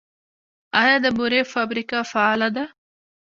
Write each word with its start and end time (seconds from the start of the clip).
آیا 0.81 0.95
د 1.05 1.07
بورې 1.17 1.41
فابریکه 1.53 1.99
فعاله 2.11 2.49
ده؟ 2.55 2.65